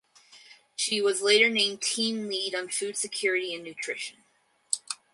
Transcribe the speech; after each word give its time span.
She 0.75 0.99
was 0.99 1.21
later 1.21 1.47
named 1.47 1.83
Team 1.83 2.27
Lead 2.27 2.55
on 2.55 2.69
Food 2.69 2.97
Security 2.97 3.53
and 3.53 3.63
Nutrition. 3.63 4.23